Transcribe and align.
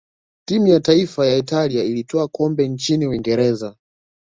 timu 0.45 0.67
ya 0.67 0.79
taifa 0.79 1.25
ya 1.25 1.37
italia 1.37 1.83
ilitwaa 1.83 2.27
kombe 2.27 2.67
nchini 2.67 3.07
uingereza 3.07 3.75